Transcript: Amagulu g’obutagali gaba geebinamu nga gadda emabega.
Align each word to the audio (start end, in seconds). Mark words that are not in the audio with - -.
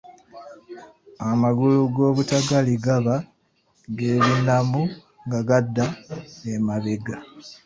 Amagulu 1.29 1.79
g’obutagali 1.95 2.73
gaba 2.85 3.15
geebinamu 3.97 4.81
nga 5.25 5.39
gadda 5.47 5.85
emabega. 6.53 7.15